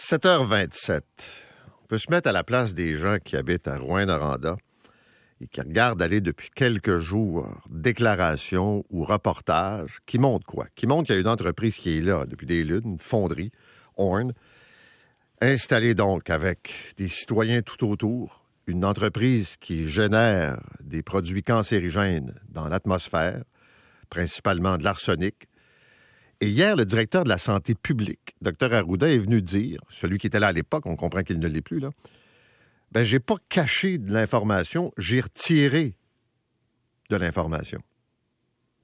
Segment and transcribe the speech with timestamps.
[0.00, 1.02] 7h27.
[1.82, 4.56] On peut se mettre à la place des gens qui habitent à Rouen-Noranda
[5.42, 10.66] et qui regardent aller depuis quelques jours déclarations ou reportages qui montrent quoi?
[10.74, 13.52] Qui montrent qu'il y a une entreprise qui est là depuis des lunes, une fonderie,
[13.98, 14.32] Horn,
[15.42, 22.68] installée donc avec des citoyens tout autour, une entreprise qui génère des produits cancérigènes dans
[22.68, 23.44] l'atmosphère,
[24.08, 25.49] principalement de l'arsenic,
[26.40, 30.26] et hier, le directeur de la santé publique, Dr Arruda, est venu dire, celui qui
[30.26, 31.90] était là à l'époque, on comprend qu'il ne l'est plus, là,
[32.92, 35.94] ben, j'ai pas caché de l'information, j'ai retiré
[37.10, 37.80] de l'information.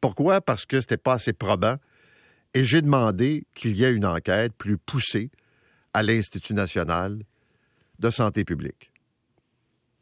[0.00, 0.41] Pourquoi?
[0.41, 1.77] Parce que c'était pas assez probant
[2.55, 5.30] et j'ai demandé qu'il y ait une enquête plus poussée
[5.95, 7.23] à l'Institut national
[7.98, 8.92] de santé publique.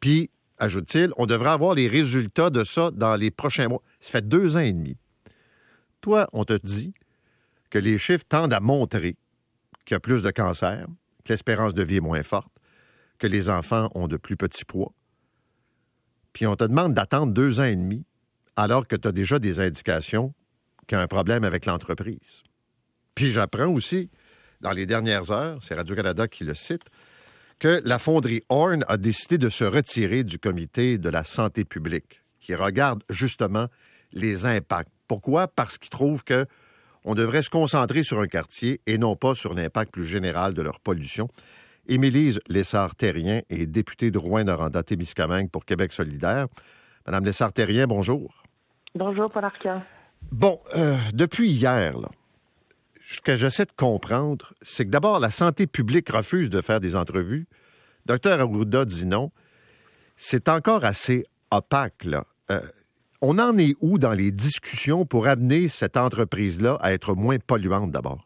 [0.01, 3.81] Puis, ajoute-t-il, on devrait avoir les résultats de ça dans les prochains mois.
[4.01, 4.97] Ça fait deux ans et demi.
[6.01, 6.93] Toi, on te dit,
[7.69, 9.17] que les chiffres tendent à montrer
[9.85, 10.87] qu'il y a plus de cancer,
[11.23, 12.51] que l'espérance de vie est moins forte,
[13.19, 14.93] que les enfants ont de plus petits poids.
[16.33, 18.05] Puis on te demande d'attendre deux ans et demi
[18.55, 20.33] alors que tu as déjà des indications
[20.87, 22.43] qu'il y a un problème avec l'entreprise.
[23.15, 24.09] Puis j'apprends aussi,
[24.61, 26.83] dans les dernières heures, c'est Radio-Canada qui le cite,
[27.59, 32.21] que la fonderie Horn a décidé de se retirer du comité de la santé publique,
[32.39, 33.67] qui regarde justement
[34.11, 34.91] les impacts.
[35.07, 35.47] Pourquoi?
[35.47, 36.45] Parce qu'ils trouvent que
[37.05, 40.61] on devrait se concentrer sur un quartier et non pas sur l'impact plus général de
[40.61, 41.29] leur pollution.
[41.87, 46.47] Émilise Lessard-Terrien est députée de Rouen-Noranda-Témiscamingue pour Québec solidaire.
[47.05, 48.43] Madame Lessard-Terrien, bonjour.
[48.95, 49.83] Bonjour, Paul Arcand.
[50.31, 51.95] Bon, euh, depuis hier,
[53.07, 56.95] ce que j'essaie de comprendre, c'est que d'abord, la santé publique refuse de faire des
[56.95, 57.45] entrevues.
[58.07, 59.31] Docteur Arruda dit non.
[60.17, 62.25] C'est encore assez opaque, là.
[62.49, 62.61] Euh,
[63.27, 67.89] on en est où dans les discussions pour amener cette entreprise-là à être moins polluante
[67.89, 68.19] d'abord?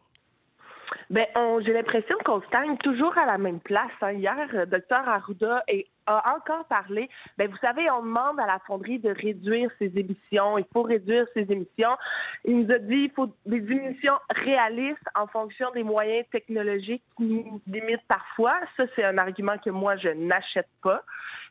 [1.08, 1.26] Ben,
[1.64, 3.90] j'ai l'impression qu'on stagne toujours à la même place.
[4.02, 4.12] Hein.
[4.12, 5.64] Hier, euh, Dr Arruda
[6.06, 7.08] a encore parlé.
[7.36, 10.58] Ben, vous savez, on demande à la fonderie de réduire ses émissions.
[10.58, 11.96] Il faut réduire ses émissions.
[12.44, 17.24] Il nous a dit qu'il faut des diminutions réalistes en fonction des moyens technologiques qui
[17.24, 18.54] nous limitent parfois.
[18.76, 21.02] Ça, c'est un argument que moi, je n'achète pas.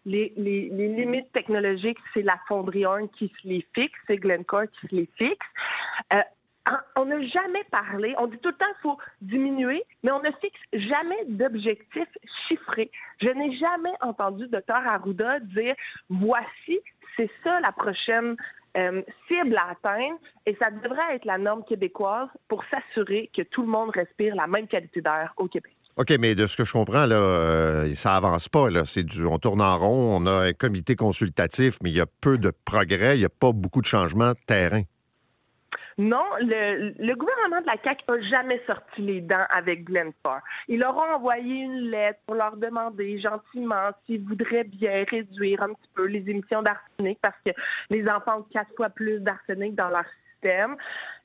[0.06, 4.96] Les, limites technologiques, c'est la fonderie Horn qui se les fixe, c'est Glencore qui se
[4.96, 5.48] les fixe.
[6.14, 6.22] Euh,
[6.96, 10.32] on n'a jamais parlé, on dit tout le temps qu'il faut diminuer, mais on ne
[10.42, 12.18] fixe jamais d'objectifs
[12.48, 12.92] chiffrés.
[13.22, 15.76] Je n'ai jamais entendu Dr Arruda dire
[16.10, 16.80] voici,
[17.16, 18.36] c'est ça la prochaine
[18.78, 23.62] euh, cible à atteindre et ça devrait être la norme québécoise pour s'assurer que tout
[23.62, 25.74] le monde respire la même qualité d'air au Québec.
[26.00, 28.70] OK, mais de ce que je comprends, là, euh, ça avance pas.
[28.70, 28.84] Là.
[28.86, 32.38] C'est on tourne en rond, on a un comité consultatif, mais il y a peu
[32.38, 34.84] de progrès, il n'y a pas beaucoup de changements de terrain.
[35.98, 40.40] Non, le, gouvernement de la CAQ n'a jamais sorti les dents avec Glencore.
[40.70, 45.74] Ils leur ont envoyé une lettre pour leur demander gentiment s'ils voudraient bien réduire un
[45.74, 47.52] petit peu les émissions d'arsenic parce que
[47.90, 50.06] les enfants ont quatre fois plus d'arsenic dans leur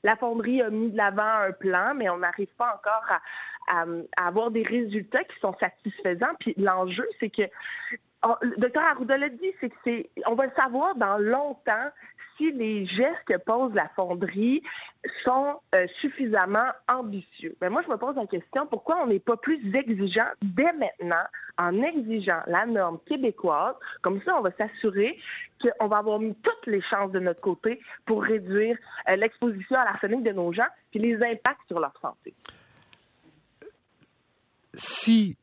[0.03, 3.05] La fonderie a mis de l'avant un plan, mais on n'arrive pas encore
[3.67, 3.85] à,
[4.17, 6.35] à, avoir des résultats qui sont satisfaisants.
[6.39, 7.43] Puis l'enjeu, c'est que
[8.41, 11.91] le docteur Arruda l'a dit, c'est que c'est, on va le savoir dans longtemps
[12.37, 14.61] si les gestes que pose la fonderie
[15.23, 17.55] sont euh, suffisamment ambitieux.
[17.61, 21.23] Mais moi, je me pose la question, pourquoi on n'est pas plus exigeant dès maintenant
[21.57, 23.75] en exigeant la norme québécoise?
[24.01, 25.17] Comme ça, on va s'assurer
[25.61, 28.77] qu'on va avoir mis toutes les chances de notre côté pour réduire
[29.09, 32.33] euh, l'exposition à l'arsenic de nos gens puis les impacts sur leur santé
[34.77, 35.37] si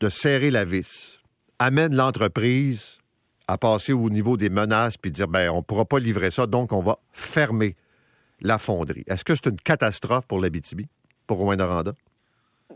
[0.00, 1.20] de serrer la vis
[1.58, 3.01] amène l'entreprise
[3.48, 6.46] à passer au niveau des menaces puis dire ben on ne pourra pas livrer ça,
[6.46, 7.76] donc on va fermer
[8.40, 9.04] la fonderie.
[9.06, 10.88] Est-ce que c'est une catastrophe pour l'Abitibi,
[11.26, 11.92] pour Rouen-Noranda?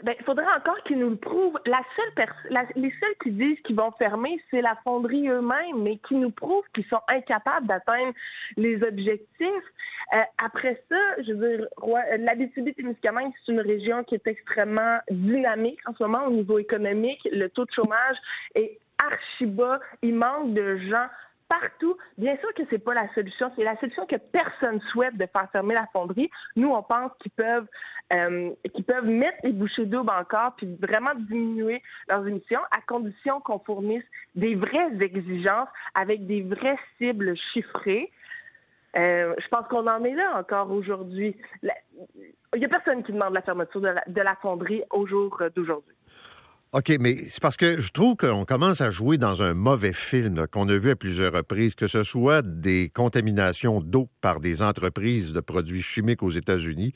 [0.02, 1.58] Ben, il faudrait encore qu'ils nous le prouvent.
[1.66, 2.26] La seule
[2.76, 6.64] les seuls qui disent qu'ils vont fermer, c'est la fonderie eux-mêmes, mais qui nous prouvent
[6.74, 8.12] qu'ils sont incapables d'atteindre
[8.56, 9.64] les objectifs.
[10.14, 10.96] Euh, après ça,
[11.26, 11.66] je veux dire,
[12.18, 17.20] l'Abitibi-Témiscamingue, c'est une région qui est extrêmement dynamique en ce moment au niveau économique.
[17.32, 18.16] Le taux de chômage
[18.54, 19.80] est archi bas.
[20.02, 21.06] Il manque de gens
[21.48, 21.96] partout.
[22.18, 23.50] Bien sûr que c'est pas la solution.
[23.56, 26.30] C'est la solution que personne souhaite de faire fermer la fonderie.
[26.56, 27.66] Nous, on pense qu'ils peuvent,
[28.12, 33.40] euh, qu'ils peuvent mettre les bouchées doubles encore puis vraiment diminuer leurs émissions à condition
[33.40, 34.04] qu'on fournisse
[34.34, 38.10] des vraies exigences avec des vraies cibles chiffrées.
[38.96, 41.36] Euh, je pense qu'on en est là encore aujourd'hui.
[41.62, 45.42] Il n'y a personne qui demande la fermeture de la, de la fonderie au jour
[45.54, 45.95] d'aujourd'hui.
[46.72, 50.46] OK, mais c'est parce que je trouve qu'on commence à jouer dans un mauvais film
[50.48, 55.32] qu'on a vu à plusieurs reprises, que ce soit des contaminations d'eau par des entreprises
[55.32, 56.92] de produits chimiques aux États-Unis,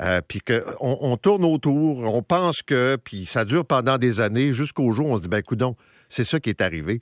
[0.00, 4.52] Euh, puis qu'on on tourne autour, on pense que, puis ça dure pendant des années,
[4.52, 5.74] jusqu'au jour où on se dit, ben coudon,
[6.08, 7.00] c'est ça qui est arrivé.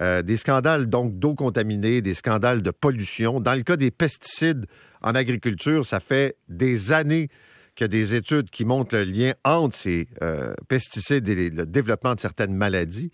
[0.00, 3.40] Euh, des scandales donc d'eau contaminée, des scandales de pollution.
[3.40, 4.66] Dans le cas des pesticides
[5.02, 7.28] en agriculture, ça fait des années
[7.74, 11.66] qu'il y a des études qui montrent le lien entre ces euh, pesticides et le
[11.66, 13.10] développement de certaines maladies.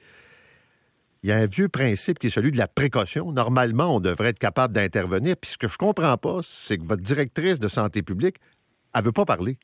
[1.23, 3.33] Il y a un vieux principe qui est celui de la précaution.
[3.33, 5.37] Normalement, on devrait être capable d'intervenir.
[5.41, 8.37] Puis ce que je comprends pas, c'est que votre directrice de santé publique,
[8.95, 9.59] elle veut pas parler.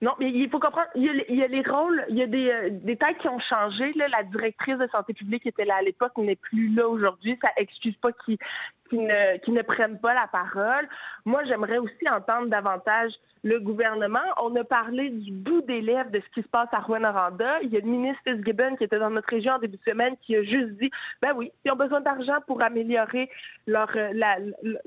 [0.00, 2.70] Non, mais il faut comprendre, il y a, les rôles, il y a des, euh,
[2.70, 3.92] des têtes qui ont changé.
[3.94, 7.36] La directrice de santé publique était là à l'époque, n'est plus là aujourd'hui.
[7.42, 8.38] Ça excuse pas qu'il
[8.88, 10.88] qui ne, qui ne prennent pas la parole.
[11.24, 13.12] Moi, j'aimerais aussi entendre davantage
[13.44, 14.18] le gouvernement.
[14.42, 17.62] On a parlé du bout des lèvres de ce qui se passe à Rouen-Noranda.
[17.62, 20.16] Il y a le ministre Fitzgibbon qui était dans notre région en début de semaine
[20.22, 20.90] qui a juste dit,
[21.22, 23.30] ben oui, ils ont besoin d'argent pour améliorer
[23.66, 23.90] leur,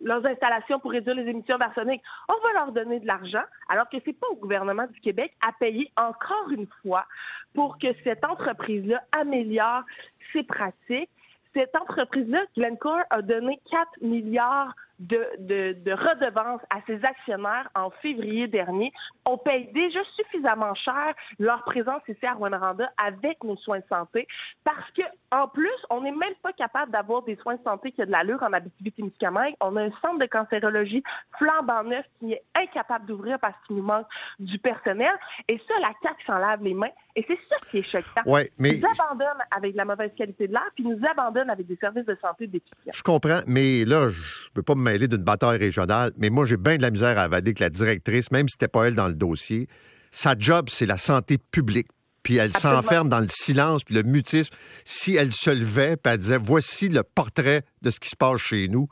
[0.03, 2.01] leurs installations pour réduire les émissions d'arsenic.
[2.27, 5.51] On va leur donner de l'argent, alors que c'est pas au gouvernement du Québec à
[5.53, 7.05] payer encore une fois
[7.53, 9.83] pour que cette entreprise-là améliore
[10.33, 11.09] ses pratiques
[11.53, 17.89] cette entreprise-là, Glencore, a donné 4 milliards de, de, de, redevances à ses actionnaires en
[18.01, 18.93] février dernier.
[19.25, 24.27] On paye déjà suffisamment cher leur présence ici à Rwanda avec nos soins de santé
[24.63, 25.01] parce que
[25.31, 28.11] en plus, on n'est même pas capable d'avoir des soins de santé qui a de
[28.11, 29.53] l'allure en Abitibi-Témiscamingue.
[29.61, 31.03] On a un centre de cancérologie
[31.37, 34.07] flambant neuf qui est incapable d'ouvrir parce qu'il nous manque
[34.39, 35.11] du personnel.
[35.47, 36.89] Et ça, la CAQ s'en lave les mains.
[37.15, 38.21] Et c'est ça qui est choquant.
[38.25, 38.71] Ouais, mais...
[38.71, 41.77] Ils nous abandonnent avec la mauvaise qualité de l'air, puis ils nous abandonnent avec des
[41.77, 42.91] services de santé déficients.
[42.93, 46.45] Je comprends, mais là, je ne peux pas me mêler d'une bataille régionale, mais moi,
[46.45, 48.95] j'ai bien de la misère à avaler que la directrice, même si c'était pas elle
[48.95, 49.67] dans le dossier,
[50.11, 51.87] sa job, c'est la santé publique
[52.23, 54.53] puis elle s'enferme dans le silence, puis le mutisme.
[54.85, 58.39] Si elle se levait, puis elle disait, voici le portrait de ce qui se passe
[58.39, 58.87] chez nous,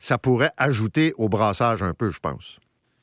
[0.00, 2.58] ça pourrait ajouter au brassage un peu, je pense.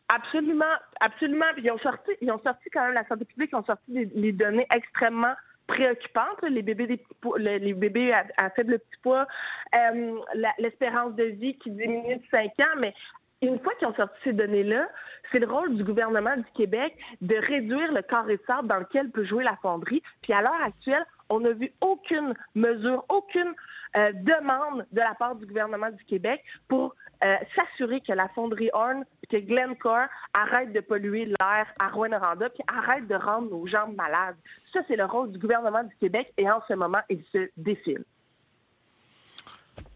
[0.09, 0.65] Absolument,
[0.99, 1.45] absolument.
[1.57, 4.31] ils ont sorti, ils ont sorti quand même la santé publique, ils ont sorti des,
[4.33, 5.33] données extrêmement
[5.67, 6.41] préoccupantes.
[6.49, 6.99] Les bébés,
[7.37, 9.25] les bébés à, faible petit poids,
[9.73, 10.19] euh,
[10.59, 12.93] l'espérance de vie qui diminue de 5 ans, mais
[13.41, 14.87] une fois qu'ils ont sorti ces données-là,
[15.31, 19.09] c'est le rôle du gouvernement du Québec de réduire le carré de sable dans lequel
[19.09, 20.03] peut jouer la fonderie.
[20.21, 23.53] Puis à l'heure actuelle, on n'a vu aucune mesure, aucune
[23.95, 28.69] euh, demande de la part du gouvernement du Québec pour euh, s'assurer que la fonderie
[28.73, 33.95] Horn que Glencore arrête de polluer l'air à Rouen-Noranda puis arrête de rendre nos jambes
[33.95, 34.35] malades.
[34.73, 38.03] Ça, c'est le rôle du gouvernement du Québec et en ce moment, il se défile.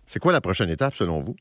[0.05, 1.35] C'est quoi la prochaine étape selon vous?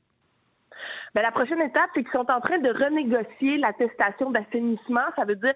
[1.15, 5.07] Ben, la prochaine étape, c'est qu'ils sont en train de renégocier l'attestation d'assainissement.
[5.15, 5.55] Ça veut dire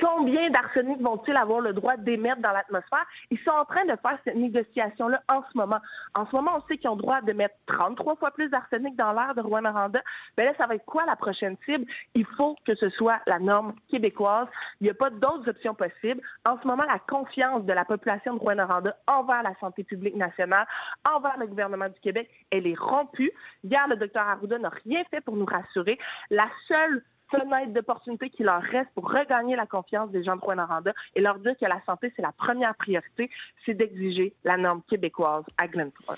[0.00, 3.06] combien d'arsenic vont-ils avoir le droit d'émettre dans l'atmosphère?
[3.30, 5.78] Ils sont en train de faire cette négociation-là en ce moment.
[6.14, 8.96] En ce moment, on sait qu'ils ont le droit de mettre 33 fois plus d'arsenic
[8.96, 10.00] dans l'air de Rouen-Noranda.
[10.36, 11.86] Ben là, ça va être quoi la prochaine cible?
[12.14, 14.48] Il faut que ce soit la norme québécoise.
[14.80, 16.22] Il n'y a pas d'autres options possibles.
[16.44, 20.66] En ce moment, la confiance de la population de Rouen-Noranda envers la santé publique nationale,
[21.08, 23.32] envers le gouvernement du Québec, elle est rompue.
[23.64, 25.98] Hier, le docteur Arruda n'a rien fait pour nous rassurer.
[26.30, 27.02] La seule
[27.32, 31.38] fenêtre d'opportunité qui leur reste pour regagner la confiance des gens de Rwanda et leur
[31.38, 33.30] dire que la santé, c'est la première priorité,
[33.66, 36.16] c'est d'exiger la norme québécoise à Glenford.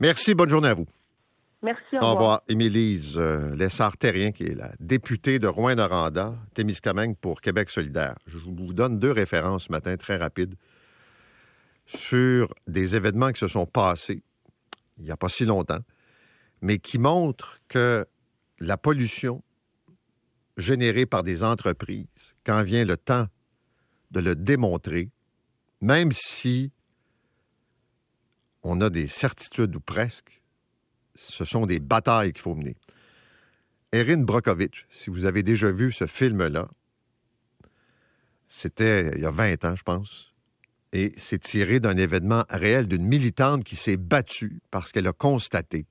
[0.00, 0.86] Merci, bonne journée à vous.
[1.62, 2.10] Merci, au revoir.
[2.10, 2.42] Au revoir.
[2.48, 8.14] Émilise euh, Lessard-Terrien, qui est la députée de Rouen-Noranda, Témiscamingue pour Québec solidaire.
[8.26, 10.54] Je vous donne deux références ce matin, très rapides,
[11.86, 14.22] sur des événements qui se sont passés
[14.98, 15.80] il n'y a pas si longtemps,
[16.60, 18.06] mais qui montrent que
[18.58, 19.42] la pollution
[20.58, 22.06] généré par des entreprises,
[22.44, 23.28] quand vient le temps
[24.10, 25.10] de le démontrer,
[25.80, 26.72] même si
[28.62, 30.42] on a des certitudes ou presque,
[31.14, 32.76] ce sont des batailles qu'il faut mener.
[33.92, 36.68] Erin Brokovich, si vous avez déjà vu ce film-là,
[38.48, 40.34] c'était il y a 20 ans, je pense,
[40.92, 45.86] et c'est tiré d'un événement réel d'une militante qui s'est battue parce qu'elle a constaté.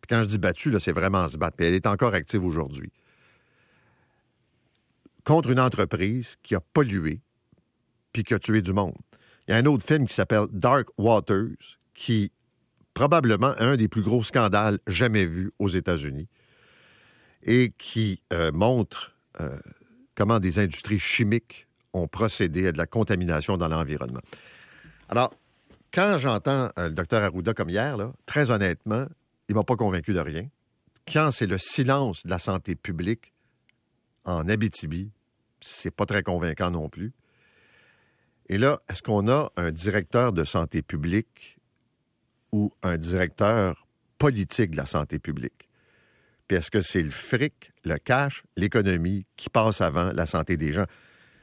[0.00, 1.56] Puis quand je dis battue, c'est vraiment se battre.
[1.56, 2.92] Puis elle est encore active aujourd'hui
[5.28, 7.20] contre une entreprise qui a pollué
[8.14, 8.96] puis qui a tué du monde.
[9.46, 12.32] Il y a un autre film qui s'appelle Dark Waters, qui
[12.94, 16.28] probablement un des plus gros scandales jamais vus aux États-Unis
[17.42, 19.58] et qui euh, montre euh,
[20.14, 24.22] comment des industries chimiques ont procédé à de la contamination dans l'environnement.
[25.10, 25.34] Alors,
[25.92, 29.04] quand j'entends euh, le docteur Arruda comme hier, très honnêtement,
[29.50, 30.48] il ne m'a pas convaincu de rien.
[31.06, 33.34] Quand c'est le silence de la santé publique
[34.24, 35.10] en Abitibi,
[35.60, 37.12] c'est pas très convaincant non plus.
[38.48, 41.58] Et là, est-ce qu'on a un directeur de santé publique
[42.52, 43.86] ou un directeur
[44.16, 45.68] politique de la santé publique?
[46.46, 50.72] Puis est-ce que c'est le fric, le cash, l'économie qui passe avant la santé des
[50.72, 50.86] gens?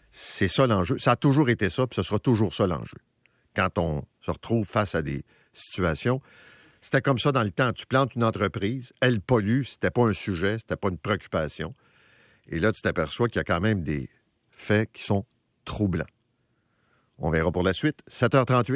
[0.10, 0.98] C'est ça l'enjeu.
[0.98, 2.98] Ça a toujours été ça, puis ce sera toujours ça l'enjeu.
[3.56, 6.22] Quand on se retrouve face à des situations,
[6.82, 7.72] c'était comme ça dans le temps.
[7.72, 11.76] Tu plantes une entreprise, elle pollue, c'était pas un sujet, c'était pas une préoccupation.
[12.48, 14.10] Et là, tu t'aperçois qu'il y a quand même des
[14.50, 15.26] faits qui sont
[15.66, 16.06] troublants.
[17.18, 18.04] On verra pour la suite.
[18.10, 18.74] 7h38.